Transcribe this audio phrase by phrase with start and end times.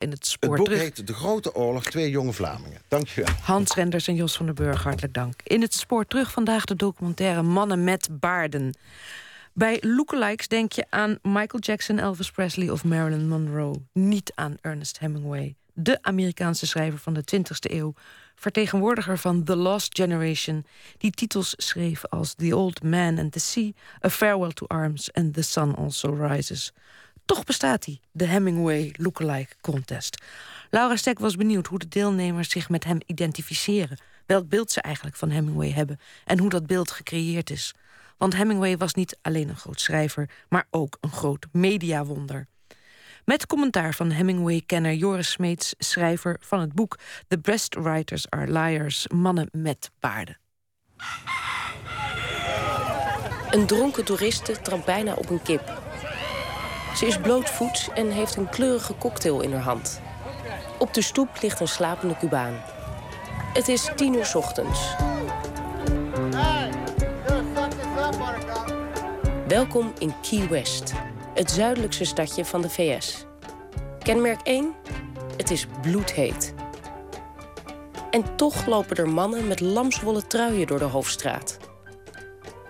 [0.00, 0.82] In het spoor Het boek terug.
[0.82, 2.80] heet De Grote Oorlog, Twee Jonge Vlamingen.
[2.88, 3.34] Dankjewel.
[3.42, 5.40] Hans Renders en Jos van den Burg, hartelijk dank.
[5.44, 8.74] In het spoor terug vandaag de documentaire Mannen met baarden.
[9.52, 13.74] Bij lookalikes denk je aan Michael Jackson, Elvis Presley of Marilyn Monroe.
[13.92, 17.94] Niet aan Ernest Hemingway, de Amerikaanse schrijver van de 20e eeuw.
[18.34, 20.64] Vertegenwoordiger van The Lost Generation,
[20.98, 23.70] die titels schreef als The Old Man and the Sea,
[24.04, 26.72] A Farewell to Arms and The Sun Also Rises.
[27.30, 30.22] Toch bestaat hij, de Hemingway Lookalike Contest.
[30.70, 33.98] Laura Stek was benieuwd hoe de deelnemers zich met hem identificeren.
[34.26, 37.74] Welk beeld ze eigenlijk van Hemingway hebben en hoe dat beeld gecreëerd is.
[38.18, 42.46] Want Hemingway was niet alleen een groot schrijver, maar ook een groot mediawonder.
[43.24, 49.08] Met commentaar van Hemingway-kenner Joris Smeets, schrijver van het boek The Best Writers Are Liars,
[49.08, 50.38] Mannen met Baarden.
[53.50, 55.79] Een dronken toeriste trapt bijna op een kip.
[56.94, 60.00] Ze is blootvoets en heeft een kleurige cocktail in haar hand.
[60.78, 62.62] Op de stoep ligt een slapende Cubaan.
[63.52, 64.94] Het is tien uur ochtends.
[69.46, 70.92] Welkom in Key West,
[71.34, 73.26] het zuidelijkste stadje van de VS.
[73.98, 74.74] Kenmerk 1?
[75.36, 76.54] Het is bloedheet.
[78.10, 81.58] En toch lopen er mannen met lamswollen truien door de hoofdstraat.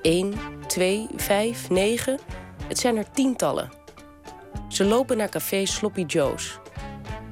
[0.02, 0.34] 1,
[0.67, 2.19] 2, 5, 9.
[2.67, 3.80] Het zijn er tientallen.
[4.81, 6.59] Ze lopen naar café Sloppy Joe's.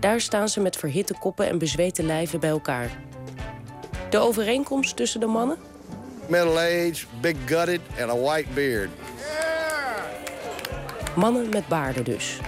[0.01, 2.91] Daar staan ze met verhitte koppen en bezweten lijven bij elkaar.
[4.11, 5.57] De overeenkomst tussen de mannen?
[6.27, 8.91] Middle-aged, big gutted, and a white beard.
[11.17, 12.39] Mannen met baarden dus.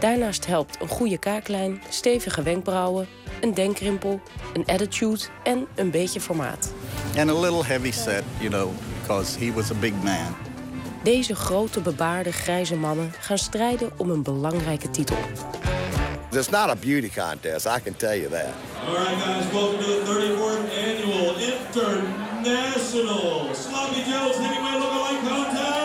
[0.00, 3.08] Daarnaast helpt een goede kaaklijn, stevige wenkbrauwen,
[3.40, 4.20] een denkrimpel,
[4.54, 6.72] een attitude en een beetje formaat.
[7.16, 10.47] And a little heavy set, you know, because he was a big man.
[11.02, 15.16] Deze grote bebaarde grijze mannen gaan strijden om een belangrijke titel.
[16.30, 18.46] It's not a beauty contest, I can tell you that.
[18.86, 21.34] All right, guys, welcome to the 34th annual
[22.42, 25.76] International Sloppy Joe's Hemingway Lookalike Contest.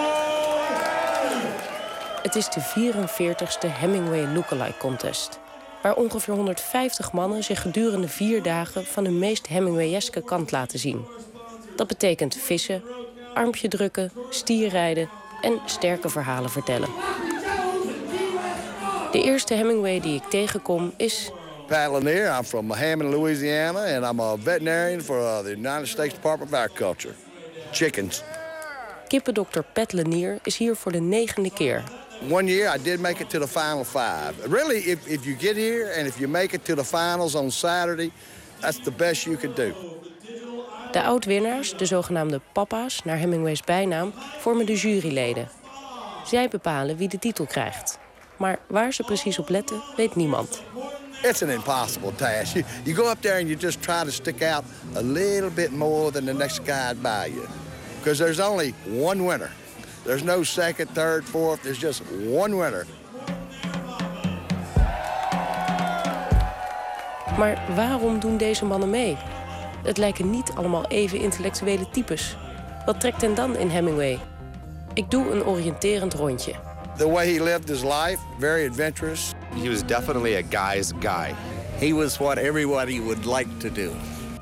[2.23, 5.39] Het is de 44ste Hemingway Lookalike Contest.
[5.81, 11.05] Waar ongeveer 150 mannen zich gedurende vier dagen van hun meest Hemingwayeske kant laten zien.
[11.75, 12.83] Dat betekent vissen,
[13.33, 15.09] armpje drukken, stierrijden
[15.41, 16.89] en sterke verhalen vertellen.
[19.11, 21.31] De eerste Hemingway die ik tegenkom is
[21.67, 26.13] Pat Lanier, I'm from Hammond, Louisiana, and I'm a veterinarian for uh, the United States
[26.13, 27.13] Department of Agriculture.
[27.71, 28.23] Chickens.
[29.07, 31.83] kippendokter Pat Lanier is hier voor de negende keer.
[32.29, 34.33] One year I did make it to the final five.
[34.49, 37.51] Really, if, if you get here and if you make it to the finals on
[37.51, 38.11] Saturday,
[38.59, 39.73] that's the best you could do.
[40.93, 45.49] De oud-winnaars, de zogenaamde papa's, naar Hemingway's bijnaam, vormen de juryleden.
[46.25, 47.99] Zij bepalen wie de titel krijgt.
[48.37, 50.61] Maar waar ze precies op letten, weet niemand.
[51.21, 52.53] It's an impossible task.
[52.53, 54.63] You, you go up there and you just try to stick out
[54.95, 57.45] a little bit more than the next guy by you.
[57.97, 59.51] Because there's only one winner.
[60.03, 61.61] There's no second, third, fourth.
[61.61, 62.85] There's just one winner.
[67.37, 69.17] Maar waarom doen deze mannen mee?
[69.83, 72.37] Het lijken niet allemaal even intellectuele types.
[72.85, 74.19] Wat trekt hen dan in Hemingway?
[74.93, 76.53] Ik doe een oriënterend rondje.
[76.97, 79.31] The way he lived his life, very adventurous.
[79.61, 81.33] He was definitely a guy's guy.
[81.79, 83.91] He was what everybody would like to do.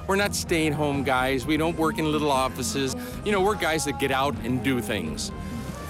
[0.07, 1.45] We're not staying home guys.
[1.45, 2.95] We don't work in little offices.
[3.23, 5.31] You know, we're guys that get out and do things.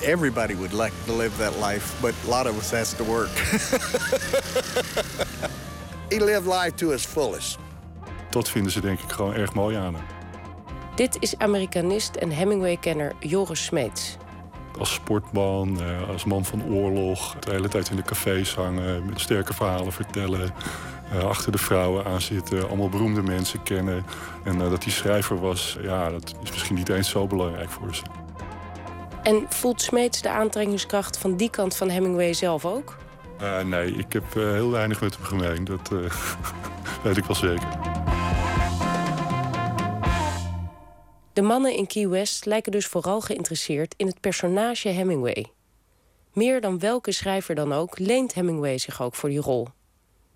[0.04, 3.30] Everybody would like to live that life, but a lot of us has to work.
[6.12, 7.58] He lived life to his fullest.
[8.32, 10.04] Dat vinden ze denk ik gewoon erg mooi aan hem.
[10.96, 14.18] Dit is Amerikanist en Hemingway-kenner Joris Smeets.
[14.80, 19.20] Als sportman, eh, als man van oorlog, de hele tijd in de cafés hangen, met
[19.20, 20.54] sterke verhalen vertellen,
[21.12, 24.06] eh, achter de vrouwen aan zitten, allemaal beroemde mensen kennen.
[24.44, 27.96] En eh, dat hij schrijver was, ja, dat is misschien niet eens zo belangrijk voor
[27.96, 28.04] ze.
[29.24, 32.98] En voelt Smeets de aantrekkingskracht van die kant van Hemingway zelf ook?
[33.66, 35.90] Nee, ik heb heel weinig met hem gemeen, dat
[37.04, 37.81] weet ik wel zeker.
[41.34, 45.46] De mannen in Key West lijken dus vooral geïnteresseerd in het personage Hemingway.
[46.34, 49.68] Meer dan welke schrijver dan ook leent Hemingway zich ook voor die rol.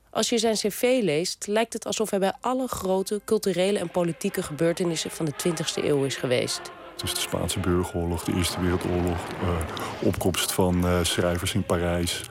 [0.10, 4.44] Als je zijn cv leest, lijkt het alsof hij bij alle grote culturele en politieke
[4.44, 6.62] gebeurtenissen van de 20e eeuw is geweest.
[6.96, 12.22] Dus de Spaanse burgeroorlog, de Eerste Wereldoorlog, eh, opkomst van eh, schrijvers in Parijs,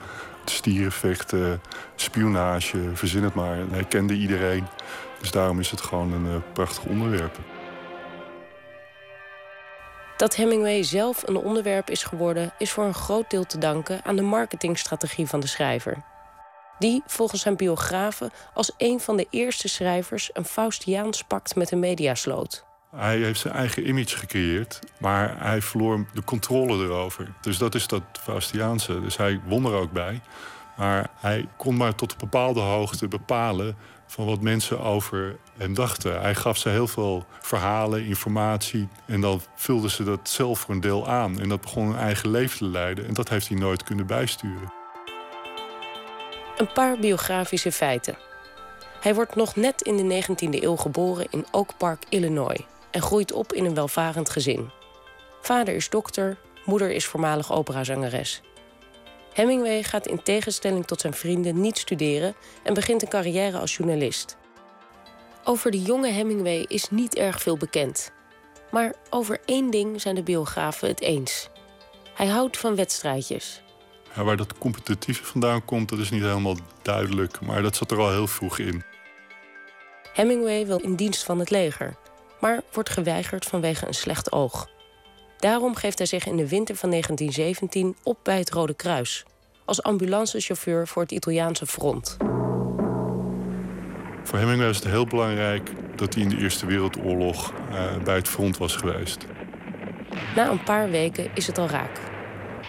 [0.45, 1.61] stierenvechten,
[1.95, 3.57] spionage, verzin het maar.
[3.69, 4.67] Hij kende iedereen.
[5.19, 7.39] Dus daarom is het gewoon een eh, prachtig onderwerp.
[10.17, 14.15] Dat Hemingway zelf een onderwerp is geworden, is voor een groot deel te danken aan
[14.15, 16.03] de marketingstrategie van de schrijver.
[16.79, 21.75] Die volgens zijn biografen als een van de eerste schrijvers een Faustiaans pact met de
[21.75, 22.65] media sloot.
[22.95, 27.33] Hij heeft zijn eigen image gecreëerd, maar hij verloor de controle erover.
[27.41, 29.01] Dus dat is dat Faustiaanse.
[29.01, 30.21] Dus hij won er ook bij.
[30.77, 36.21] Maar hij kon maar tot een bepaalde hoogte bepalen van wat mensen over hem dachten.
[36.21, 38.87] Hij gaf ze heel veel verhalen, informatie.
[39.05, 41.39] En dan vulden ze dat zelf voor een deel aan.
[41.39, 43.07] En dat begon een eigen leven te leiden.
[43.07, 44.73] En dat heeft hij nooit kunnen bijsturen.
[46.57, 48.17] Een paar biografische feiten.
[49.01, 52.59] Hij wordt nog net in de 19e eeuw geboren in Oak Park, Illinois.
[52.91, 54.69] En groeit op in een welvarend gezin.
[55.41, 58.41] Vader is dokter, moeder is voormalig operazangeres.
[59.35, 64.37] Hemingway gaat in tegenstelling tot zijn vrienden niet studeren en begint een carrière als journalist.
[65.43, 68.11] Over de jonge Hemingway is niet erg veel bekend.
[68.71, 71.49] Maar over één ding zijn de biografen het eens.
[72.13, 73.61] Hij houdt van wedstrijdjes.
[74.15, 77.41] Ja, waar dat competitieve vandaan komt, dat is niet helemaal duidelijk.
[77.41, 78.83] Maar dat zat er al heel vroeg in.
[80.13, 81.95] Hemingway wil in dienst van het leger,
[82.39, 84.69] maar wordt geweigerd vanwege een slecht oog.
[85.45, 89.25] Daarom geeft hij zich in de winter van 1917 op bij het Rode Kruis.
[89.65, 92.17] Als ambulancechauffeur voor het Italiaanse front.
[94.23, 98.27] Voor Hemingway was het heel belangrijk dat hij in de Eerste Wereldoorlog uh, bij het
[98.27, 99.25] front was geweest.
[100.35, 101.99] Na een paar weken is het al raak.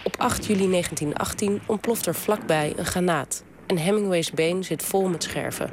[0.03, 3.43] Op 8 juli 1918 ontploft er vlakbij een granaat.
[3.67, 5.71] En Hemingways been zit vol met scherven.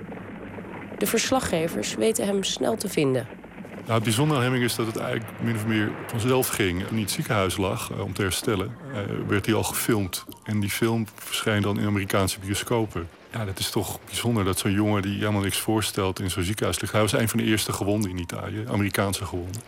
[0.98, 3.43] De verslaggevers weten hem snel te vinden.
[3.84, 6.78] Nou, het bijzondere aan Hemming is dat het eigenlijk min of meer vanzelf ging.
[6.78, 8.96] Toen hij in het ziekenhuis lag eh, om te herstellen, uh,
[9.28, 10.24] werd hij al gefilmd.
[10.42, 13.08] En die film verscheen dan in Amerikaanse bioscopen.
[13.32, 16.80] Ja, dat is toch bijzonder dat zo'n jongen die helemaal niks voorstelt in zo'n ziekenhuis
[16.80, 16.92] ligt.
[16.92, 19.62] Hij was een van de eerste gewonden in Italië, Amerikaanse gewonden.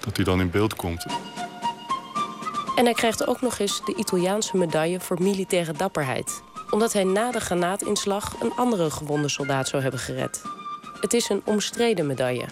[0.00, 1.06] Dat hij dan in beeld komt.
[2.76, 6.42] En hij krijgt ook nog eens de Italiaanse medaille voor militaire dapperheid.
[6.70, 10.42] Omdat hij na de granaatinslag een andere gewonde soldaat zou hebben gered.
[11.00, 12.44] Het is een omstreden medaille.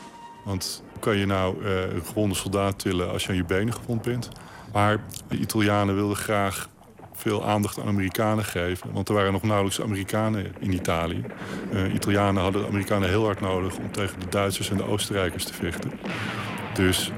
[0.45, 4.03] Want kan je nou uh, een gewonde soldaat tillen als je aan je benen gewond
[4.03, 4.29] bent?
[4.73, 4.99] Maar
[5.29, 6.69] de Italianen wilden graag
[7.13, 8.93] veel aandacht aan Amerikanen geven.
[8.93, 11.25] Want er waren nog nauwelijks Amerikanen in Italië.
[11.73, 15.45] Uh, Italianen hadden de Amerikanen heel hard nodig om tegen de Duitsers en de Oostenrijkers
[15.45, 15.93] te vechten.
[16.75, 17.13] Dus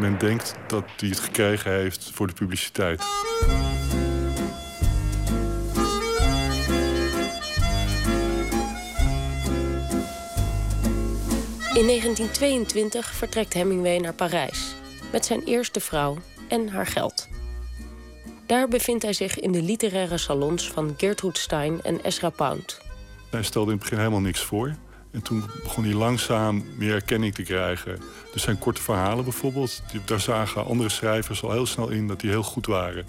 [0.00, 3.04] men denkt dat hij het gekregen heeft voor de publiciteit.
[11.72, 14.74] In 1922 vertrekt Hemingway naar Parijs
[15.12, 17.28] met zijn eerste vrouw en haar geld.
[18.46, 22.80] Daar bevindt hij zich in de literaire salons van Gertrude Stein en Ezra Pound.
[23.30, 24.74] Hij stelde in het begin helemaal niks voor.
[25.10, 27.98] En toen begon hij langzaam meer erkenning te krijgen.
[28.32, 32.30] Dus zijn korte verhalen bijvoorbeeld, daar zagen andere schrijvers al heel snel in dat die
[32.30, 33.06] heel goed waren.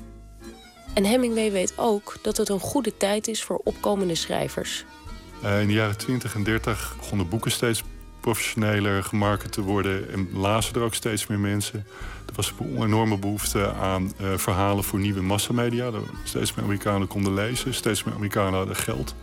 [0.93, 4.85] En Hemingway weet ook dat het een goede tijd is voor opkomende schrijvers.
[5.43, 7.83] Uh, in de jaren 20 en 30 begonnen boeken steeds
[8.23, 11.85] professioneler gemarket te worden en lazen er ook steeds meer mensen.
[12.25, 15.91] Er was een enorme behoefte aan uh, verhalen voor nieuwe massamedia.
[16.23, 19.15] Steeds meer Amerikanen konden lezen, steeds meer Amerikanen hadden geld.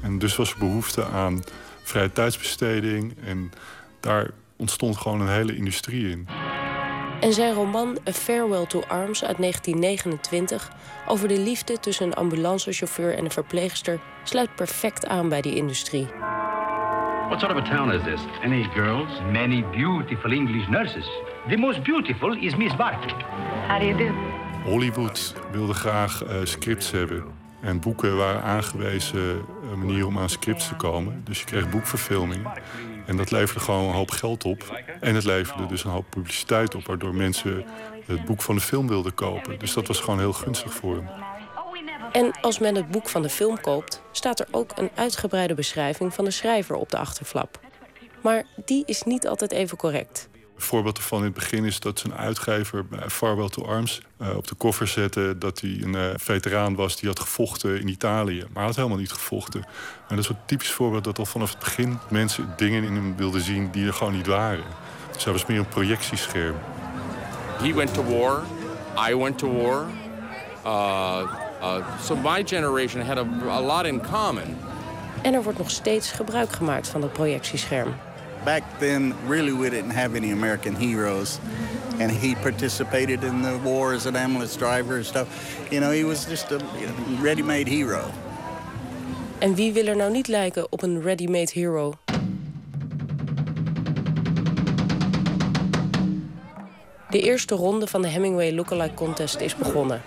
[0.00, 1.42] En dus was er behoefte aan
[1.82, 3.14] vrije tijdsbesteding.
[3.24, 3.52] En
[4.00, 6.26] daar ontstond gewoon een hele industrie in.
[7.20, 10.70] En zijn roman A Farewell to Arms uit 1929
[11.06, 16.08] over de liefde tussen een ambulancechauffeur en een verpleegster sluit perfect aan bij die industrie.
[17.28, 18.20] What sort of a town is this?
[18.42, 19.20] Any girls?
[19.32, 21.06] Many beautiful English nurses.
[21.48, 23.14] The most beautiful is Miss Barkley.
[23.66, 24.14] How do you do?
[24.64, 27.24] Hollywood wilde graag uh, scripts hebben.
[27.60, 31.20] En boeken waren aangewezen een eh, manier om aan scripts te komen.
[31.24, 32.52] Dus je kreeg boekverfilmingen.
[33.06, 34.80] En dat leverde gewoon een hoop geld op.
[35.00, 36.86] En het leverde dus een hoop publiciteit op...
[36.86, 37.64] waardoor mensen
[38.06, 39.58] het boek van de film wilden kopen.
[39.58, 41.08] Dus dat was gewoon heel gunstig voor hem.
[42.12, 44.02] En als men het boek van de film koopt...
[44.12, 47.60] staat er ook een uitgebreide beschrijving van de schrijver op de achterflap.
[48.22, 50.28] Maar die is niet altijd even correct.
[50.32, 54.36] Een voorbeeld ervan in het begin is dat zijn uitgever bij Farewell to Arms uh,
[54.36, 58.38] op de koffer zette dat hij een uh, veteraan was die had gevochten in Italië.
[58.38, 59.64] Maar hij had helemaal niet gevochten.
[60.08, 63.16] En dat is een typisch voorbeeld dat al vanaf het begin mensen dingen in hem
[63.16, 64.64] wilden zien die er gewoon niet waren.
[65.12, 66.56] Dus hij was meer een projectiescherm.
[67.58, 68.42] He went to war.
[69.10, 69.86] I went to war.
[70.66, 71.47] Uh, uh,
[72.00, 74.56] so my generation had a, a lot in common.
[75.22, 77.94] En er wordt nog steeds gebruik gemaakt van dat projectiescherm.
[78.44, 81.38] Back then, really, we didn't have any American heroes.
[82.00, 85.26] And he participated in the war as an ambulance driver and stuff.
[85.70, 86.58] You know, he was just a
[87.22, 88.00] ready-made hero.
[89.38, 91.94] En wie wil er nou niet lijken op een ready-made hero?
[97.10, 100.02] De eerste ronde van de Hemingway Lookalike Contest is begonnen.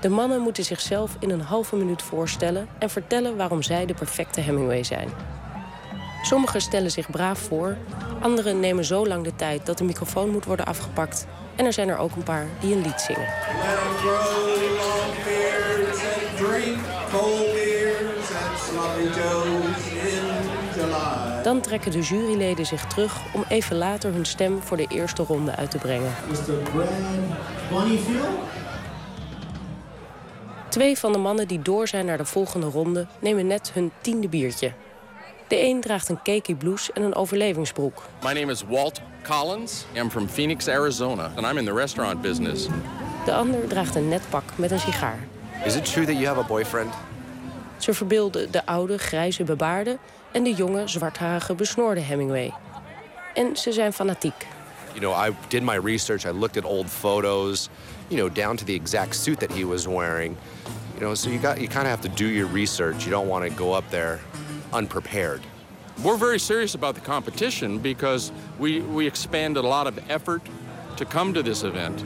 [0.00, 4.40] De mannen moeten zichzelf in een halve minuut voorstellen en vertellen waarom zij de perfecte
[4.40, 5.08] Hemingway zijn.
[6.22, 7.76] Sommigen stellen zich braaf voor,
[8.20, 11.26] anderen nemen zo lang de tijd dat de microfoon moet worden afgepakt.
[11.56, 13.28] En er zijn er ook een paar die een lied zingen.
[21.42, 25.56] Dan trekken de juryleden zich terug om even later hun stem voor de eerste ronde
[25.56, 26.12] uit te brengen.
[30.70, 34.28] Twee van de mannen die door zijn naar de volgende ronde nemen net hun tiende
[34.28, 34.72] biertje.
[35.48, 38.02] De een draagt een cakey blouse en een overlevingsbroek.
[38.22, 39.84] My name is Walt Collins.
[39.94, 42.66] I'm from Phoenix, Arizona, and I'm in the restaurant business.
[43.24, 45.18] De ander draagt een net pak met een sigaar.
[45.64, 46.94] Is it true that you have a boyfriend?
[47.76, 49.98] Ze verbeelden de oude, grijze bebaarde
[50.32, 52.52] en de jonge, zwartharige, besnoorde Hemingway.
[53.34, 54.46] En ze zijn fanatiek.
[54.92, 56.24] You know, I did my research.
[56.24, 57.68] I looked at old photos,
[58.08, 60.36] you know, down to the exact suit that he was wearing.
[61.00, 63.06] You know, so you got you kind of have to do your research.
[63.06, 64.20] You don't want to go up there
[64.70, 65.40] unprepared.
[66.04, 70.42] We're very serious about the competition because we, we expanded a lot of effort
[70.96, 72.04] to come to this event.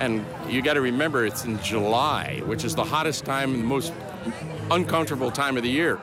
[0.00, 3.66] And you got to remember it's in July, which is the hottest time and the
[3.66, 3.92] most
[4.70, 5.98] uncomfortable time of the year.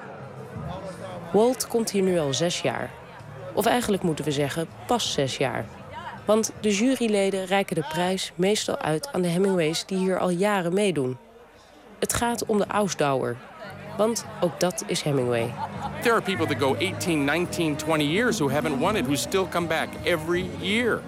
[1.34, 2.92] Walt komt hier nu al zes jaar.
[3.54, 5.66] Of eigenlijk moeten we zeggen, pas zes jaar.
[6.26, 10.74] Want de juryleden reiken de prijs meestal uit aan de Hemingways die hier al jaren
[10.74, 11.18] meedoen.
[12.00, 13.36] Het gaat om de Ausdauer.
[13.98, 15.54] Want ook dat is Hemingway.
[16.02, 19.48] There are people that go 18, 19, 20 years who haven't won it, who still
[19.50, 21.02] come back every year.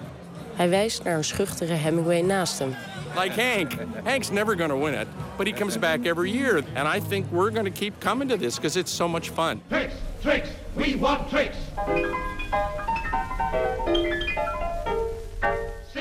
[0.54, 2.74] Hij wijst naar een schuchtere Hemingway naast hem.
[3.20, 3.72] Like Hank.
[4.04, 5.06] Hank's never going to win it,
[5.36, 6.64] but he comes back every year.
[6.74, 9.62] And I think we're going to keep coming to this because it's so much fun.
[9.68, 11.56] Tricks, tricks, we want tricks.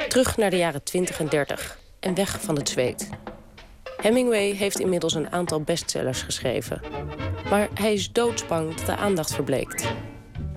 [0.08, 3.10] Terug naar de jaren 20 en 30 en weg van het zweet.
[4.02, 6.82] Hemingway heeft inmiddels een aantal bestsellers geschreven.
[7.50, 9.94] Maar hij is doodsbang dat de aandacht verbleekt.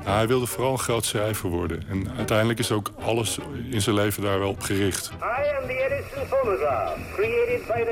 [0.02, 1.82] Hij wilde vooral een groot schrijver worden.
[1.88, 3.38] En uiteindelijk is ook alles
[3.70, 5.10] in zijn leven daar wel op gericht.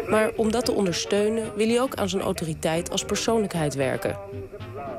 [0.09, 4.19] Maar om dat te ondersteunen wil hij ook aan zijn autoriteit als persoonlijkheid werken.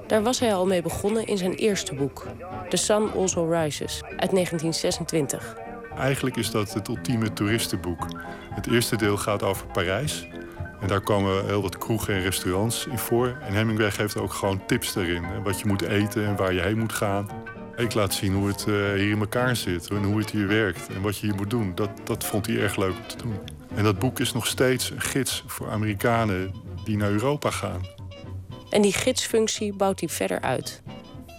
[0.08, 2.28] Daar was hij al mee begonnen in zijn eerste boek,
[2.70, 5.56] The Sun Also Rises, uit 1926.
[5.98, 8.08] Eigenlijk is dat het ultieme toeristenboek.
[8.50, 10.28] Het eerste deel gaat over Parijs.
[10.84, 13.38] En daar komen heel wat kroegen en restaurants in voor.
[13.42, 15.44] En Hemingway geeft ook gewoon tips daarin.
[15.44, 17.30] Wat je moet eten en waar je heen moet gaan.
[17.76, 20.88] Ik laat zien hoe het eh, hier in elkaar zit en hoe het hier werkt
[20.88, 21.76] en wat je hier moet doen.
[21.76, 23.40] Dat, dat vond hij erg leuk om te doen.
[23.76, 26.54] En dat boek is nog steeds een gids voor Amerikanen
[26.86, 27.82] die naar Europa gaan.
[28.70, 30.82] En die gidsfunctie bouwt hij verder uit.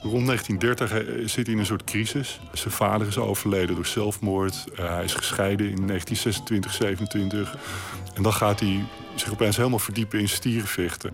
[0.03, 2.41] Rond 1930 eh, zit hij in een soort crisis.
[2.53, 4.65] Zijn vader is overleden door zelfmoord.
[4.77, 7.57] Eh, hij is gescheiden in 1926, 27.
[8.15, 11.11] En dan gaat hij zich opeens helemaal verdiepen in stierenvechten.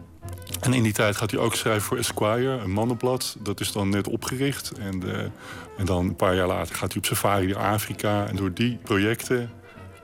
[0.60, 3.36] En in die tijd gaat hij ook schrijven voor Esquire, een mannenblad.
[3.38, 4.72] Dat is dan net opgericht.
[4.78, 5.24] En, eh,
[5.76, 8.26] en dan een paar jaar later gaat hij op safari naar Afrika.
[8.26, 9.50] En door die projecten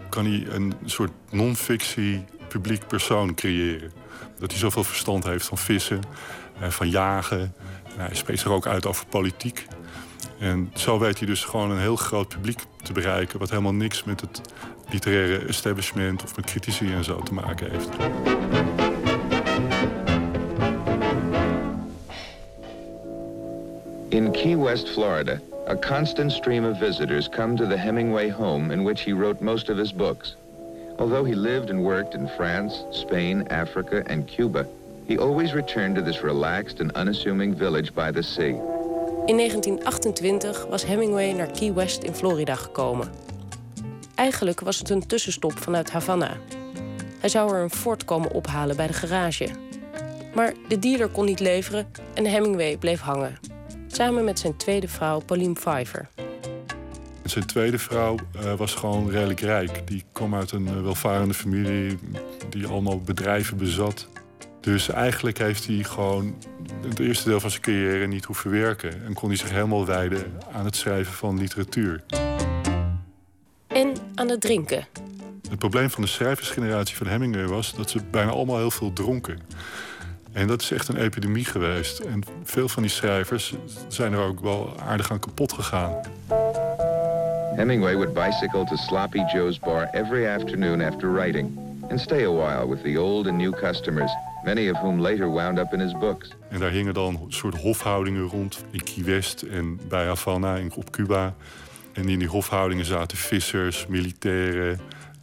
[0.09, 3.93] kan hij een soort non-fictie publiek persoon creëren.
[4.39, 6.01] Dat hij zoveel verstand heeft van vissen,
[6.61, 7.55] eh, van jagen.
[7.97, 9.67] En hij spreekt zich ook uit over politiek.
[10.39, 13.39] En zo weet hij dus gewoon een heel groot publiek te bereiken...
[13.39, 14.41] wat helemaal niks met het
[14.91, 17.89] literaire establishment of met critici en zo te maken heeft.
[24.09, 28.85] In Key West, Florida, a constant stream of visitors come to the Hemingway home in
[28.85, 30.37] which he wrote most of his books.
[30.99, 34.67] Although he lived and worked in France, Spain, Africa, and Cuba,
[35.07, 38.55] he always returned to this relaxed and unassuming village by the sea.
[39.27, 43.11] In 1928 was Hemingway naar Key West in Florida gekomen.
[44.17, 46.37] Eigenlijk was het een tussenstop vanuit Havana.
[47.19, 49.49] Hij zou er een Ford komen ophalen bij de garage.
[50.35, 53.39] Maar de dealer kon niet leveren en Hemingway bleef hangen.
[53.87, 56.09] Samen met zijn tweede vrouw Pauline Pfeiffer.
[57.25, 59.87] Zijn tweede vrouw eh, was gewoon redelijk rijk.
[59.87, 61.99] Die kwam uit een eh, welvarende familie
[62.51, 64.09] die allemaal bedrijven bezat.
[64.61, 66.35] Dus eigenlijk heeft hij gewoon
[66.89, 69.05] het eerste deel van zijn carrière niet hoeven werken.
[69.05, 72.05] En kon hij zich helemaal wijden aan het schrijven van literatuur.
[74.27, 74.87] Aan het drinken.
[75.49, 79.39] Het probleem van de schrijversgeneratie van Hemingway was dat ze bijna allemaal heel veel dronken.
[80.33, 81.99] En dat is echt een epidemie geweest.
[81.99, 83.55] En veel van die schrijvers
[83.89, 86.01] zijn er ook wel aardig aan kapot gegaan.
[87.57, 91.59] Hemingway would bicycle to Sloppy Joe's bar every afternoon after writing
[91.91, 94.13] and stay a while with the old and new customers,
[94.45, 96.29] many of whom later wound up in his books.
[96.49, 100.73] En daar hingen dan een soort hofhoudingen rond in Key West en bij Havana in,
[100.75, 101.35] op Cuba.
[101.97, 104.81] En in die hofhoudingen zaten vissers, militairen,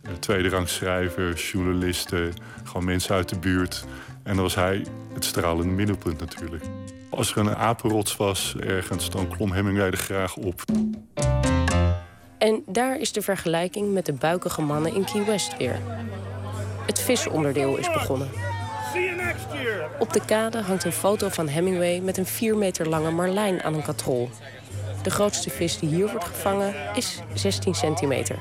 [0.08, 3.86] Uh, tweede schrijvers, journalisten, gewoon mensen uit de buurt.
[4.24, 6.63] En dan was hij het stralende middelpunt natuurlijk.
[7.10, 10.63] Als er een apenrots was ergens, dan klom Hemingway er graag op.
[12.38, 15.80] En daar is de vergelijking met de buikige mannen in Key West weer.
[16.86, 18.30] Het visonderdeel is begonnen.
[20.00, 23.74] Op de kade hangt een foto van Hemingway met een 4 meter lange marlijn aan
[23.74, 24.30] een katrol.
[25.04, 28.38] De grootste vis die hier wordt gevangen is 16 centimeter.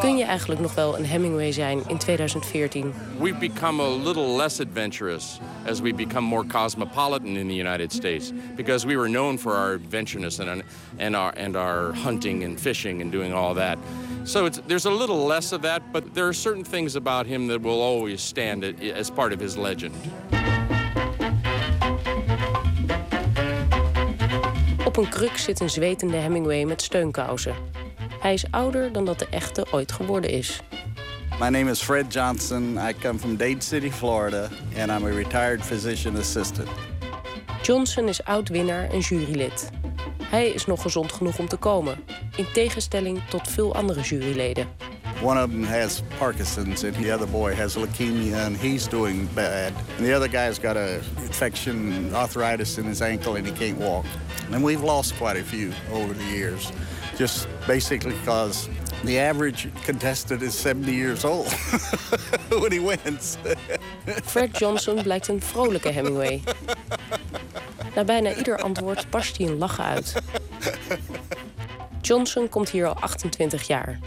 [0.00, 2.94] Kun je eigenlijk nog wel een Hemingway zijn in 2014?
[3.18, 8.32] We've become a little less adventurous as we become more cosmopolitan in the United States
[8.56, 10.62] because we were known for our adventureness and,
[10.98, 13.78] and, our, and our hunting and fishing and doing all that.
[14.24, 17.60] So there's a little less of that, but there are certain things about him that
[17.60, 19.94] will always stand as part of his legend.
[24.92, 27.54] Op een kruk zit een zwetende Hemingway met steunkousen.
[28.20, 30.60] Hij is ouder dan dat de echte ooit geworden is.
[31.40, 32.78] My name is Fred Johnson.
[32.88, 36.68] I come from Dade City, Florida, and I'm a retired physician assistant.
[37.62, 39.70] Johnson is oud-winnaar en jurylid.
[40.22, 42.04] Hij is nog gezond genoeg om te komen,
[42.36, 44.66] in tegenstelling tot veel andere juryleden.
[45.22, 49.72] One of them has Parkinson's and the other boy has leukemia and he's doing bad.
[49.96, 54.04] And the other guy's got a infection, arthritis in his ankle and he can't walk.
[54.50, 56.72] And we've lost quite a few over the years.
[57.16, 58.68] Just basically because
[59.04, 61.52] the average contestant is 70 years old
[62.50, 63.38] when he wins.
[64.24, 66.42] Fred Johnson blijkt een vrolijke Hemingway.
[67.94, 70.14] Na bijna ieder antwoord barst hij een lachen uit.
[72.00, 73.98] Johnson komt hier al 28 jaar.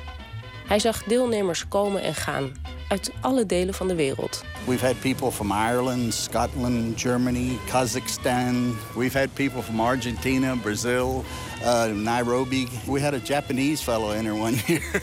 [0.65, 2.51] Hij zag deelnemers komen en gaan
[2.88, 4.43] uit alle delen van de wereld.
[4.67, 8.75] We've had people from Ireland, Scotland, Germany, Kazakhstan.
[8.95, 11.24] We've had people from Argentina, Brazil,
[11.62, 12.67] uh, Nairobi.
[12.86, 15.01] We had a Japanese fellow enter one year.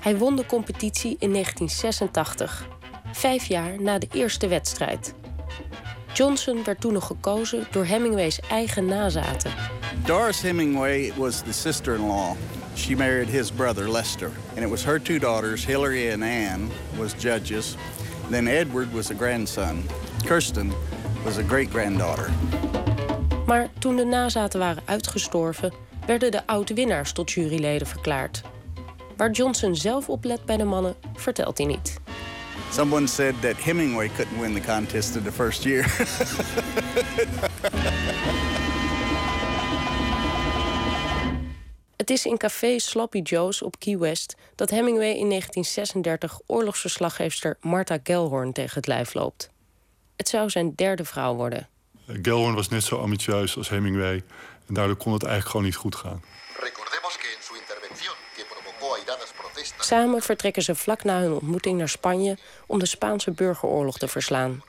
[0.00, 2.66] Hij won de competitie in 1986,
[3.12, 5.14] vijf jaar na de eerste wedstrijd.
[6.14, 9.50] Johnson werd toen nog gekozen door Hemingway's eigen nazaten.
[10.04, 12.36] Doris Hemingway was the sister-in-law
[12.74, 17.14] she married his brother Lester, and it was her two daughters, Hillary and Anne, was
[17.14, 17.76] judges.
[18.30, 19.84] Then Edward was a grandson.
[20.24, 20.72] Kirsten
[21.24, 22.30] was a great granddaughter.
[23.46, 25.72] Maar toen de nazaten waren uitgestorven,
[26.06, 28.42] werden de oud-winnaars tot juryleden verklaard.
[29.16, 32.00] Waar Johnson zelf op let bij de mannen, vertelt hij niet.
[32.72, 35.84] Someone said that Hemingway couldn't win the contest in the first year.
[41.96, 47.98] Het is in café Sloppy Joe's op Key West dat Hemingway in 1936 oorlogsverslaggeefster Martha
[48.02, 49.50] Gellhorn tegen het lijf loopt.
[50.16, 51.68] Het zou zijn derde vrouw worden.
[52.06, 54.22] Gellhorn was net zo ambitieus als Hemingway
[54.66, 56.22] en daardoor kon het eigenlijk gewoon niet goed gaan.
[59.78, 64.62] Samen vertrekken ze vlak na hun ontmoeting naar Spanje om de Spaanse burgeroorlog te verslaan.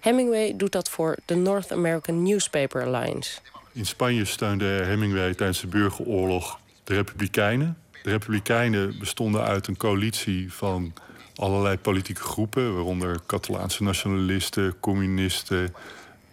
[0.00, 3.38] Hemingway doet dat voor de North American Newspaper Alliance.
[3.72, 7.78] In Spanje steunde Hemingway tijdens de burgeroorlog de Republikeinen.
[8.02, 10.92] De Republikeinen bestonden uit een coalitie van
[11.34, 15.74] allerlei politieke groepen, waaronder Catalaanse nationalisten, communisten,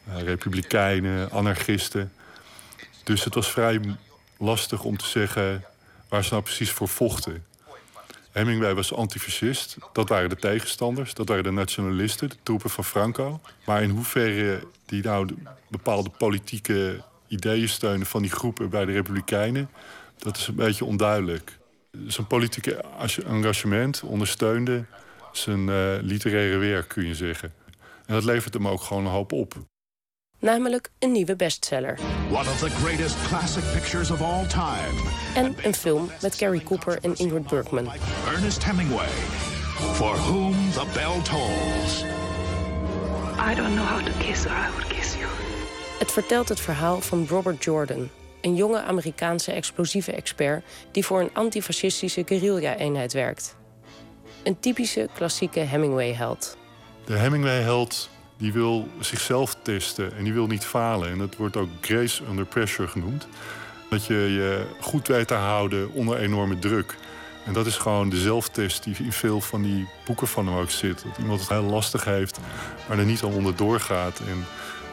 [0.07, 2.11] eh, republikeinen, anarchisten.
[3.03, 3.79] Dus het was vrij
[4.37, 5.63] lastig om te zeggen
[6.09, 7.43] waar ze nou precies voor vochten.
[8.33, 9.77] Hemingway was antifascist.
[9.93, 11.13] Dat waren de tegenstanders.
[11.13, 13.39] Dat waren de nationalisten, de troepen van Franco.
[13.65, 15.29] Maar in hoeverre die nou
[15.67, 19.69] bepaalde politieke ideeën steunen van die groepen bij de Republikeinen,
[20.17, 21.57] dat is een beetje onduidelijk.
[22.07, 22.83] Zijn politieke
[23.25, 24.85] engagement ondersteunde
[25.31, 27.53] zijn uh, literaire werk, kun je zeggen.
[28.05, 29.55] En dat levert hem ook gewoon een hoop op.
[30.43, 31.99] Namelijk een nieuwe bestseller.
[32.29, 35.09] One of the greatest classic pictures of all time.
[35.35, 37.91] En een film met Cary Cooper en Ingrid Bergman.
[38.27, 39.07] Ernest Hemingway.
[39.93, 42.03] For whom the bell tolls.
[43.51, 45.25] I don't know how to kiss or I would kiss you.
[45.99, 48.09] Het vertelt het verhaal van Robert Jordan,
[48.41, 53.55] een jonge Amerikaanse explosieve expert die voor een antifascistische guerrilla-eenheid werkt.
[54.43, 56.57] Een typische klassieke Hemingway-held.
[57.05, 61.09] De Hemingway-held die wil zichzelf testen en die wil niet falen.
[61.09, 63.27] En dat wordt ook grace under pressure genoemd.
[63.89, 66.95] Dat je je goed weet te houden onder enorme druk.
[67.45, 70.69] En dat is gewoon de zelftest die in veel van die boeken van hem ook
[70.69, 71.03] zit.
[71.03, 72.39] Dat iemand het heel lastig heeft,
[72.87, 74.19] maar er niet al onder doorgaat.
[74.19, 74.45] En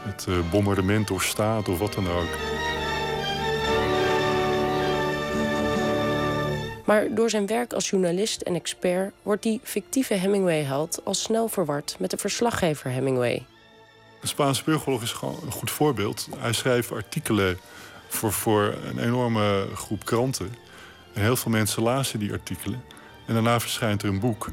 [0.03, 2.29] het uh, bombardement doorstaat of wat dan ook.
[6.91, 11.97] Maar door zijn werk als journalist en expert wordt die fictieve Hemingway-held al snel verward
[11.99, 13.47] met de verslaggever Hemingway.
[14.21, 16.29] De Spaanse burgeroorlog is gewoon een goed voorbeeld.
[16.39, 17.59] Hij schreef artikelen
[18.09, 20.55] voor, voor een enorme groep kranten.
[21.15, 22.85] En heel veel mensen lazen die artikelen.
[23.27, 24.51] En daarna verschijnt er een boek.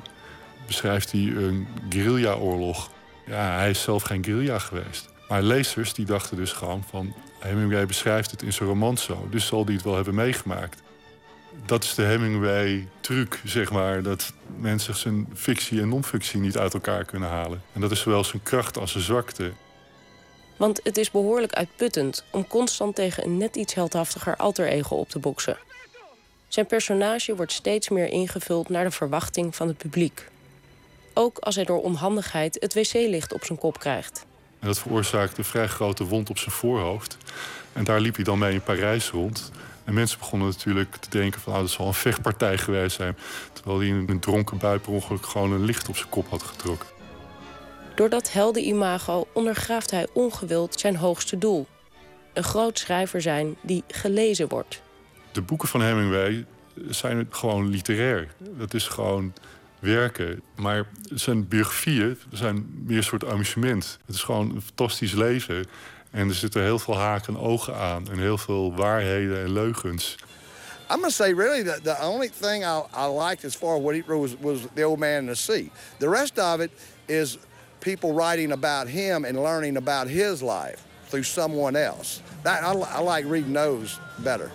[0.66, 2.92] Beschrijft hij een guerrilla-oorlog.
[3.26, 5.10] Ja, hij is zelf geen guerrilla geweest.
[5.28, 7.14] Maar lezers die dachten dus gewoon van...
[7.40, 10.86] Hemingway beschrijft het in zijn roman zo, dus zal hij het wel hebben meegemaakt.
[11.66, 14.04] Dat is de Hemingway-truc, zeg maar.
[14.04, 17.62] Dat mensen zijn fictie en non-fictie niet uit elkaar kunnen halen.
[17.74, 19.52] En dat is zowel zijn kracht als zijn zwakte.
[20.58, 25.10] Want het is behoorlijk uitputtend om constant tegen een net iets heldhaftiger alter ego op
[25.10, 25.58] te boksen.
[26.48, 30.28] Zijn personage wordt steeds meer ingevuld naar de verwachting van het publiek.
[31.14, 34.26] Ook als hij door onhandigheid het wc-licht op zijn kop krijgt.
[34.60, 37.18] En dat veroorzaakte een vrij grote wond op zijn voorhoofd.
[37.74, 39.52] En daar liep hij dan mee in Parijs rond.
[39.88, 41.54] En mensen begonnen natuurlijk te denken van...
[41.54, 43.18] Oh, dat zal een vechtpartij geweest zijn.
[43.54, 46.44] Terwijl hij in een dronken bui per ongeluk gewoon een licht op zijn kop had
[46.44, 46.88] getrokken.
[47.96, 51.68] Door dat imago ondergraaft hij ongewild zijn hoogste doel.
[52.34, 54.82] Een groot schrijver zijn die gelezen wordt.
[55.32, 56.46] De boeken van Hemingway
[56.90, 58.28] zijn gewoon literair.
[58.58, 59.34] Dat is gewoon
[59.80, 60.42] werken.
[60.56, 64.00] Maar zijn biografieën zijn meer een soort amusement.
[64.06, 65.66] Het is gewoon een fantastisch leven.
[66.18, 68.08] En er zitten heel veel haken en ogen aan.
[68.12, 70.16] En heel veel waarheden en leugens.
[70.90, 73.94] I'm gonna say really the, the only thing I, I liked as far as what
[73.94, 75.72] he wrote was, was The Old Man in the Sea.
[75.98, 76.70] The rest of it
[77.06, 77.38] is
[77.80, 80.78] people writing about him and learning about his life
[81.08, 82.22] through someone else.
[82.42, 84.52] That, I, I like reading those better.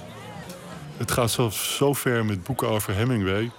[0.96, 3.50] Het gaat zelfs zo ver met boeken over Hemingway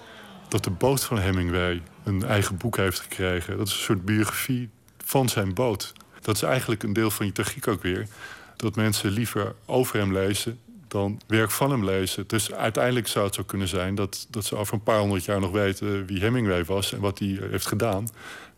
[0.47, 3.57] dat de boot van Hemingway een eigen boek heeft gekregen.
[3.57, 4.69] Dat is een soort biografie
[5.05, 5.93] van zijn boot.
[6.23, 8.07] Dat is eigenlijk een deel van je tragiek ook weer.
[8.55, 10.59] Dat mensen liever over hem lezen
[10.93, 12.27] dan werk van hem lezen.
[12.27, 15.39] Dus uiteindelijk zou het zo kunnen zijn dat, dat ze over een paar honderd jaar
[15.39, 18.07] nog weten wie Hemingway was en wat hij heeft gedaan.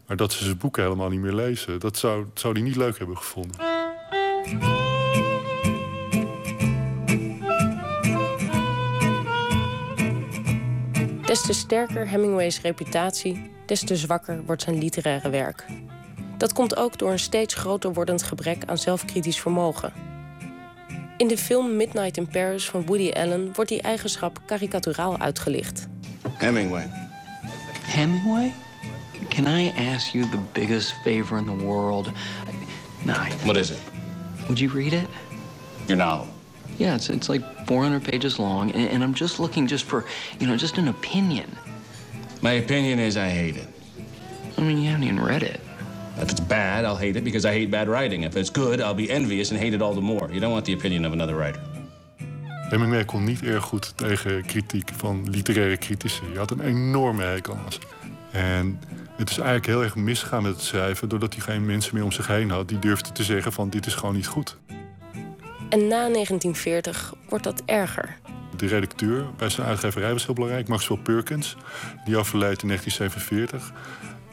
[0.07, 1.79] Maar dat ze zijn boeken helemaal niet meer lezen.
[1.79, 3.57] Dat zou, zou hij niet leuk hebben gevonden.
[11.25, 15.65] Des te sterker Hemingways reputatie, des te zwakker wordt zijn literaire werk.
[16.37, 19.93] Dat komt ook door een steeds groter wordend gebrek aan zelfkritisch vermogen.
[21.17, 25.87] In de film Midnight in Paris van Woody Allen wordt die eigenschap karikaturaal uitgelicht.
[26.37, 26.89] Hemingway.
[27.83, 28.53] Hemingway?
[29.29, 32.09] Can I ask you the biggest favor in the world?
[33.03, 33.13] No.
[33.43, 33.79] What is it?
[34.47, 35.07] Would you read it?
[35.85, 36.27] Your novel.
[36.77, 40.03] Yeah, it's, it's like 400 pages long, and, and I'm just looking just for,
[40.39, 41.45] you know, just an opinion.
[42.41, 43.67] My opinion is I hate it.
[44.57, 45.59] I mean, you haven't even read it.
[46.21, 48.23] If it's bad, I'll hate it because I hate bad writing.
[48.23, 50.27] If it's good, I'll be envious and hate it all the more.
[50.31, 51.61] You don't want the opinion of another writer.
[52.69, 56.21] Hemingway kon niet erg goed tegen kritiek van literaire critici.
[56.31, 57.79] Je had een enorme hekel aan ze.
[58.31, 58.79] En
[59.17, 61.09] het is eigenlijk heel erg misgegaan met het schrijven...
[61.09, 62.67] doordat hij geen mensen meer om zich heen had...
[62.67, 64.57] die durfden te zeggen van dit is gewoon niet goed.
[65.69, 68.17] En na 1940 wordt dat erger.
[68.57, 71.55] De redacteur bij zijn uitgeverij was heel belangrijk, Maxwell Perkins.
[72.05, 73.73] Die overleed in 1947.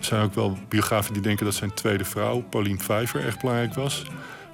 [0.03, 3.75] Er zijn ook wel biografen die denken dat zijn tweede vrouw, Pauline Pfeiffer, echt belangrijk
[3.75, 4.05] was.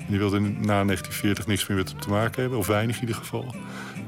[0.09, 3.17] Die wilde na 1940 niks meer met hem te maken hebben, of weinig in ieder
[3.17, 3.55] geval.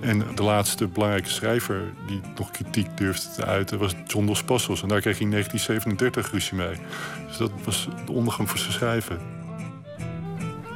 [0.00, 4.82] En de laatste belangrijke schrijver die nog kritiek durfde te uiten was John Dos Passos.
[4.82, 6.76] En daar kreeg hij in 1937 ruzie mee.
[7.26, 9.18] Dus dat was de ondergang voor zijn schrijven.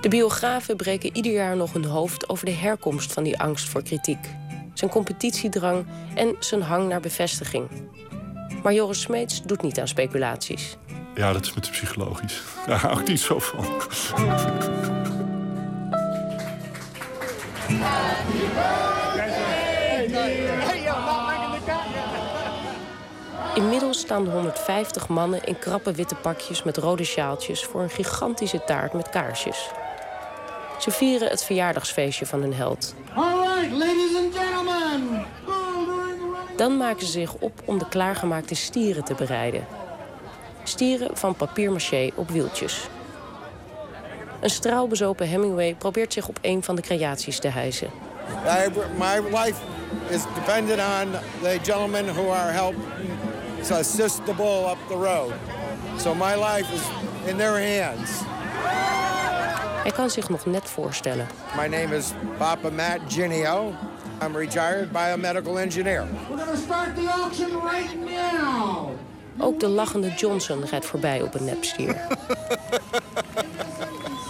[0.01, 3.83] De biografen breken ieder jaar nog hun hoofd over de herkomst van die angst voor
[3.83, 4.29] kritiek.
[4.75, 7.69] Zijn competitiedrang en zijn hang naar bevestiging.
[8.63, 10.77] Maar Joris Smeets doet niet aan speculaties.
[11.15, 12.43] Ja, dat is met de psychologisch.
[12.67, 13.65] Daar hou ik niet zo van.
[23.55, 28.65] Inmiddels staan de 150 mannen in krappe witte pakjes met rode sjaaltjes voor een gigantische
[28.65, 29.69] taart met kaarsjes.
[30.79, 32.95] Ze vieren het verjaardagsfeestje van hun held.
[33.15, 33.37] All
[33.71, 35.25] ladies and gentlemen.
[36.57, 39.67] Dan maken ze zich op om de klaargemaakte stieren te bereiden.
[40.63, 42.89] Stieren van papier-maché op wieltjes.
[44.41, 47.91] Een straalbezopen Hemingway probeert zich op een van de creaties te hijsen.
[48.99, 49.61] my life
[50.09, 51.13] is dependent on
[51.43, 52.85] the gentlemen who are helping
[53.63, 55.33] to assist the bull up the road.
[55.99, 56.83] So my life is
[57.31, 58.11] in their hands.
[59.83, 61.27] Hij kan zich nog net voorstellen.
[61.57, 63.73] My name is Papa Matt Ginio.
[64.23, 66.07] I'm retired biomedical engineer.
[66.31, 68.89] We're gonna start the auction right now.
[69.39, 71.97] Ook de lachende Johnson rijdt voorbij op een nepstier.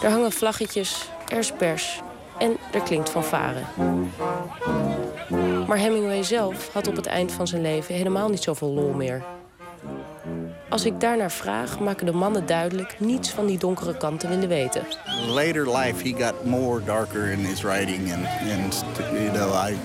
[0.02, 2.00] er hangen vlaggetjes, er is pers
[2.38, 3.62] en er klinkt fanfare.
[5.66, 9.24] Maar Hemingway zelf had op het eind van zijn leven helemaal niet zoveel lol meer.
[10.68, 14.48] Als ik daarnaar vraag, maken de mannen duidelijk niets van die donkere kant te willen
[14.48, 14.82] weten.
[15.26, 19.76] Later life, he got more darker in his writing, and and you know, I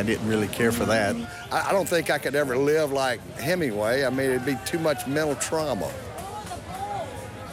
[0.00, 1.14] I didn't really care for that.
[1.50, 4.04] I, I don't think I could ever live like Hemingway.
[4.04, 5.86] I mean, it'd be too much mental trauma.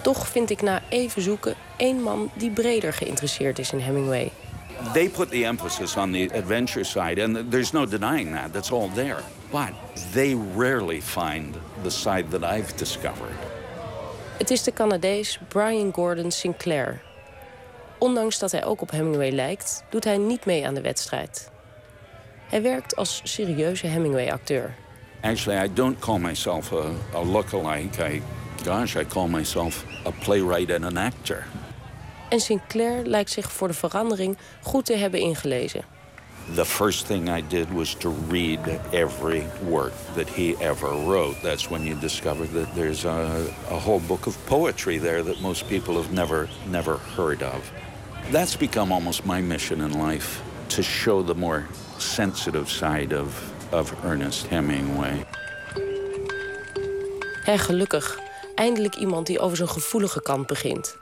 [0.02, 4.32] Toch vind ik na even zoeken één man die breder geïnteresseerd is in Hemingway.
[4.94, 8.54] They put the emphasis on the adventure side, and there's no denying that.
[8.54, 9.24] That's all there.
[9.52, 9.74] But
[10.14, 13.36] they rarely find the side that I've discovered.
[14.38, 17.02] Het is de Canadees Brian Gordon Sinclair.
[17.98, 21.52] Ondanks dat hij ook op Hemingway lijkt, doet hij niet mee aan de wedstrijd.
[22.50, 24.74] Hij werkt als serieuze Hemingway-acteur.
[25.22, 28.14] Actually, I don't call myself a, a lookalike.
[28.14, 28.22] I,
[28.64, 31.46] gosh, I call myself a playwright and an actor.
[32.30, 35.82] En Sinclair lijkt zich voor de verandering goed te hebben ingelezen.
[36.56, 38.60] The first thing I did was to read
[38.92, 41.42] every work that he ever wrote.
[41.42, 45.68] That's when you discover that there's a, a whole book of poetry there that most
[45.68, 47.72] people have never, never heard of.
[48.32, 51.66] That's become almost my mission in life to show the more
[51.98, 55.26] sensitive side of, of Ernest Hemingway.
[57.46, 58.20] En gelukkig,
[58.56, 60.98] eindelijk iemand die over zijn gevoelige kant begint.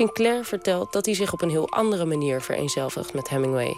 [0.00, 3.76] Sinclair vertelt dat hij zich op een heel andere manier vereenzelvigt met Hemingway.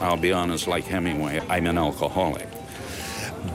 [0.00, 2.46] I'll be honest, like Hemingway, I'm an alcoholic.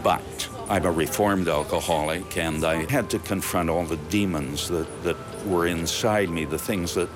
[0.01, 5.17] But I'm a reformed alcoholic, and I had to confront all the demons that, that
[5.45, 7.09] were inside me, the things that,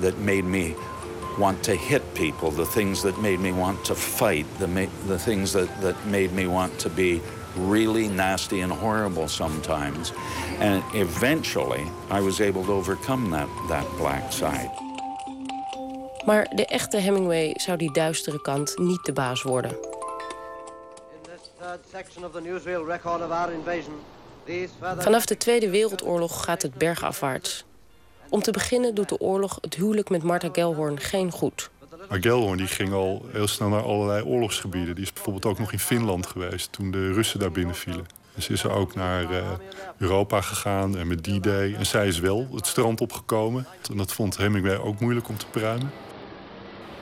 [0.00, 0.74] that made me
[1.38, 5.52] want to hit people, the things that made me want to fight, the, the things
[5.52, 7.20] that, that made me want to be
[7.68, 10.12] really nasty and horrible sometimes.
[10.60, 14.70] And eventually, I was able to overcome that, that black side.
[16.24, 19.76] Maar de echte Hemingway zou die duistere kant niet de baas worden.
[24.98, 27.64] Vanaf de Tweede Wereldoorlog gaat het bergafwaarts.
[28.28, 31.70] Om te beginnen doet de oorlog het huwelijk met Martha Gellhorn geen goed.
[32.08, 34.94] Maar Gellhorn die ging al heel snel naar allerlei oorlogsgebieden.
[34.94, 38.06] Die is bijvoorbeeld ook nog in Finland geweest toen de Russen daar binnen vielen.
[38.34, 39.38] En ze is er ook naar uh,
[39.98, 41.74] Europa gegaan en met D-Day.
[41.74, 43.66] En zij is wel het strand opgekomen.
[43.90, 45.92] En dat vond Hemingway ook moeilijk om te pruimen.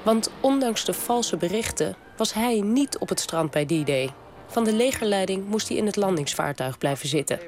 [0.02, 4.10] Want ondanks de valse berichten was hij niet op het strand bij D-Day.
[4.46, 7.40] Van de legerleiding moest hij in het landingsvaartuig blijven zitten.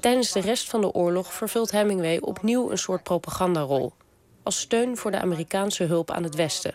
[0.00, 3.92] Tijdens de rest van de oorlog vervult Hemingway opnieuw een soort propagandarol.
[4.48, 6.74] Als steun voor de Amerikaanse hulp aan het Westen.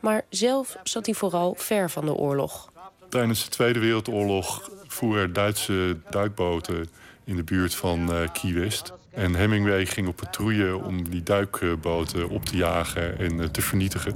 [0.00, 2.72] Maar zelf zat hij vooral ver van de oorlog.
[3.08, 6.88] Tijdens de Tweede Wereldoorlog voeren Duitse duikboten
[7.24, 8.92] in de buurt van uh, West.
[9.10, 14.14] En Hemingway ging op patrouille om die duikboten op te jagen en uh, te vernietigen.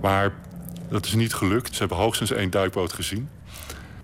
[0.00, 0.34] Maar
[0.88, 1.72] dat is niet gelukt.
[1.72, 3.28] Ze hebben hoogstens één duikboot gezien.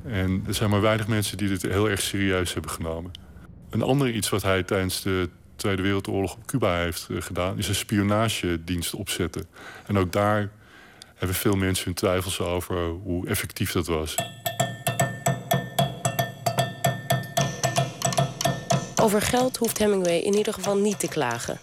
[0.07, 3.11] En er zijn maar weinig mensen die dit heel erg serieus hebben genomen.
[3.71, 7.59] Een ander iets wat hij tijdens de Tweede Wereldoorlog op Cuba heeft uh, gedaan...
[7.59, 9.47] is een spionagedienst opzetten.
[9.87, 10.51] En ook daar
[11.15, 14.15] hebben veel mensen hun twijfels over hoe effectief dat was.
[19.03, 21.61] Over geld hoeft Hemingway in ieder geval niet te klagen.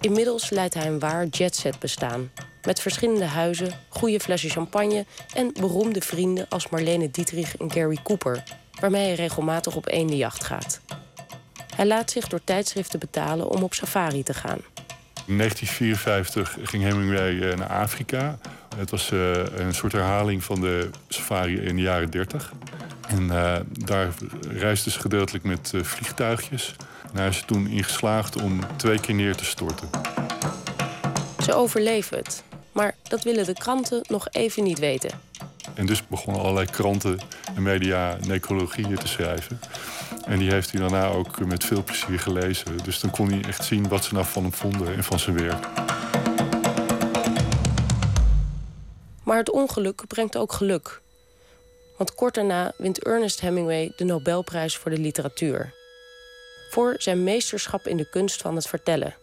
[0.00, 2.30] Inmiddels leidt hij een waar jetset bestaan.
[2.62, 8.42] Met verschillende huizen, goede flessen champagne en beroemde vrienden als Marlene Dietrich en Gary Cooper,
[8.80, 10.80] waarmee hij regelmatig op eendenjacht gaat.
[11.74, 14.58] Hij laat zich door tijdschriften betalen om op safari te gaan.
[15.26, 18.38] In 1954 ging Hemingway naar Afrika.
[18.76, 22.52] Het was uh, een soort herhaling van de safari in de jaren 30.
[23.08, 24.08] En uh, daar
[24.48, 26.76] reisden ze gedeeltelijk met uh, vliegtuigjes.
[27.12, 29.88] En hij is er toen in geslaagd om twee keer neer te storten.
[31.42, 32.42] Ze overleven het.
[32.72, 35.10] Maar dat willen de kranten nog even niet weten.
[35.74, 37.18] En dus begonnen allerlei kranten
[37.54, 39.60] en media necrologieën te schrijven.
[40.26, 42.78] En die heeft hij daarna ook met veel plezier gelezen.
[42.84, 45.38] Dus dan kon hij echt zien wat ze nou van hem vonden en van zijn
[45.38, 45.66] werk.
[49.24, 51.02] Maar het ongeluk brengt ook geluk.
[51.96, 55.74] Want kort daarna wint Ernest Hemingway de Nobelprijs voor de literatuur.
[56.70, 59.14] Voor zijn meesterschap in de kunst van het vertellen.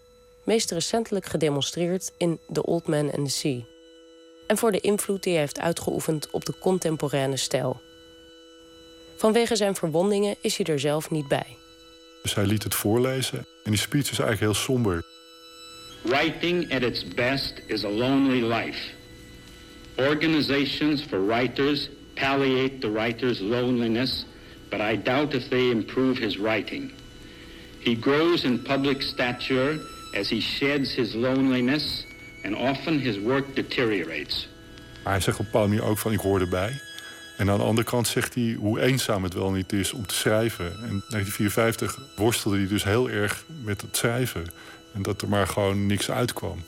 [0.44, 3.71] Meest recentelijk gedemonstreerd in The Old Man and the Sea.
[4.52, 7.82] En voor de invloed die hij heeft uitgeoefend op de contemporaine stijl.
[9.18, 11.58] Vanwege zijn verwondingen is hij er zelf niet bij.
[12.22, 15.04] Dus hij liet het voorlezen en die speech is eigenlijk heel somber.
[16.02, 18.80] Writing at its best is a lonely life.
[19.98, 24.26] Organizations for writers palliate the writer's loneliness,
[24.70, 26.92] but I doubt if they improve his writing.
[27.80, 29.80] He grows in public stature
[30.20, 32.06] as he sheds his loneliness,
[32.44, 34.50] and often his work deteriorates.
[35.04, 36.80] Maar hij zegt op een bepaalde manier ook van ik hoor erbij.
[37.38, 40.16] En aan de andere kant zegt hij hoe eenzaam het wel niet is om te
[40.16, 40.66] schrijven.
[40.66, 44.46] En in 1954 worstelde hij dus heel erg met het schrijven.
[44.94, 46.64] En dat er maar gewoon niks uitkwam.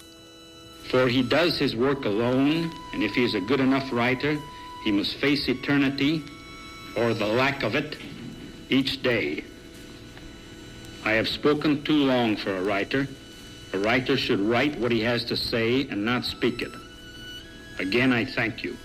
[0.83, 4.37] For he does his work alone, and if he is a good enough writer,
[4.83, 6.21] he must face eternity,
[6.95, 7.97] or the lack of it,
[8.67, 9.43] each day.
[11.05, 13.07] I have spoken too long for a writer.
[13.73, 16.71] A writer should write what he has to say and not speak it.
[17.79, 18.75] Again, I thank you.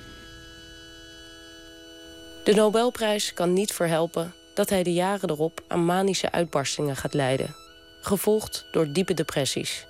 [2.45, 7.55] De Nobelprijs kan niet verhelpen dat hij de jaren erop aan manische uitbarstingen gaat lijden,
[8.01, 9.87] gevolgd door diepe depressies.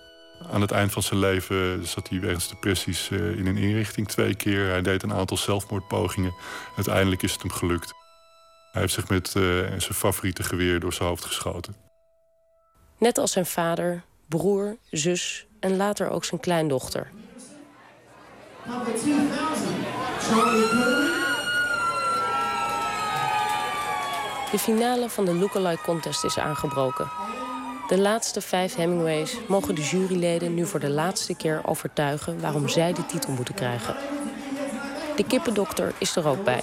[0.51, 4.35] Aan het eind van zijn leven zat hij wegens depressies eh, in een inrichting twee
[4.35, 4.69] keer.
[4.69, 6.35] Hij deed een aantal zelfmoordpogingen.
[6.77, 7.93] Uiteindelijk is het hem gelukt.
[8.73, 11.75] Hij heeft zich met uh, zijn favoriete geweer door zijn hoofd geschoten.
[12.99, 17.11] Net als zijn vader, broer, zus en later ook zijn kleindochter.
[24.51, 27.11] De finale van de Lookalike Contest is aangebroken.
[27.89, 32.93] De laatste vijf Hemingways mogen de juryleden nu voor de laatste keer overtuigen waarom zij
[32.93, 33.97] de titel moeten krijgen.
[35.17, 36.63] De kippendokter is er ook bij.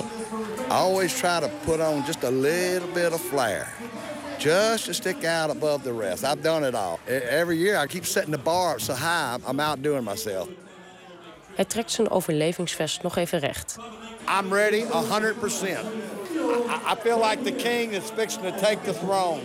[0.68, 3.68] Always try to put on just a little bit of flair.
[4.40, 6.24] Just to stick out above the rest.
[6.24, 7.00] I've done it all.
[7.08, 10.48] E- Every year I keep setting the bar up so high, I'm outdoing myself.
[11.56, 13.76] Hij trekt zijn overlevingsvest nog even recht.
[14.40, 14.86] I'm ready 100%.
[15.68, 15.74] I,
[16.92, 19.42] I feel like the king is fixing to take the throne.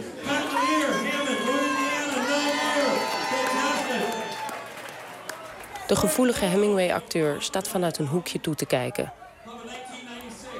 [5.86, 9.12] De gevoelige Hemingway-acteur staat vanuit een hoekje toe te kijken.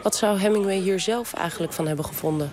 [0.03, 2.51] Wat zou Hemingway hier zelf eigenlijk van hebben gevonden?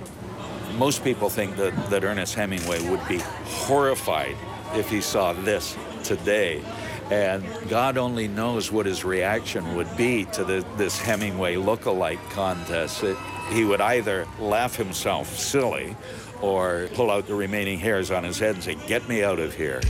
[0.78, 4.36] Most people think that, that Ernest Hemingway would be horrified
[4.76, 6.62] if he saw this today.
[7.10, 13.04] And God only knows what his reaction would be to the, this Hemingway look-alike contest.
[13.04, 13.18] It,
[13.50, 15.96] he would either laugh himself silly
[16.42, 19.56] or pull out the remaining hairs on his head and say, Get me out of
[19.56, 19.82] here.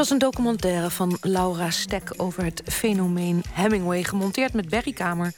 [0.00, 5.32] Was een documentaire van Laura Stek over het fenomeen Hemingway, gemonteerd met Berry Kamer.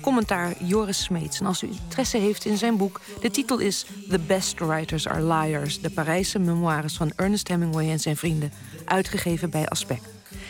[0.00, 1.40] Commentaar Joris Smeets.
[1.40, 5.22] En als u interesse heeft in zijn boek, de titel is The Best Writers Are
[5.22, 8.52] Liars: De Parijse memoires van Ernest Hemingway en zijn vrienden,
[8.84, 10.17] uitgegeven bij Aspect.